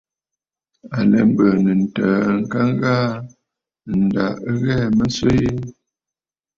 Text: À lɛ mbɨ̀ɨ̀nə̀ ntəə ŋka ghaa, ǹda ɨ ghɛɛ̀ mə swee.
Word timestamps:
À 0.97 0.99
lɛ 1.09 1.19
mbɨ̀ɨ̀nə̀ 1.29 1.77
ntəə 1.81 2.09
ŋka 2.39 2.61
ghaa, 2.81 3.07
ǹda 3.99 4.25
ɨ 4.49 4.51
ghɛɛ̀ 4.63 4.87
mə 4.97 5.05
swee. 5.17 5.47